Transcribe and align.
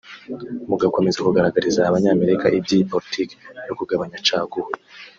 mugakomeza 0.69 1.19
kugaragariza 1.25 1.81
Abanyamerika 1.89 2.45
iby’iyi 2.57 2.89
politiki 2.91 3.35
yo 3.67 3.73
kugabanya 3.79 4.17
caguwa 4.25 4.71